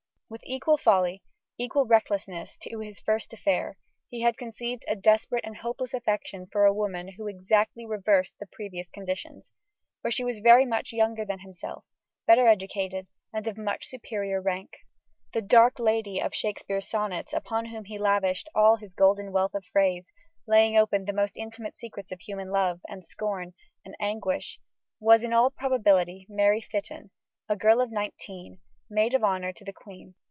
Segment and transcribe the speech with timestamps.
[0.31, 1.23] With equal folly,
[1.59, 3.77] equal recklessness, to his first affair,
[4.07, 8.45] he had conceived a desperate and hopeless affection for a woman who exactly reversed the
[8.49, 9.51] previous conditions
[10.01, 11.83] for she was very much younger than himself,
[12.25, 14.77] better educated, and of much superior rank.
[15.33, 19.65] The "dark lady" of Shakespeare's sonnets, upon whom he lavished all his golden wealth of
[19.65, 20.13] phrase,
[20.47, 24.61] laying open the most intimate secrets of human love, and scorn, and anguish
[24.97, 27.11] was (in all probability) Mary Fitton,
[27.49, 28.59] a girl of nineteen,
[28.89, 30.13] maid of honour to the Queen.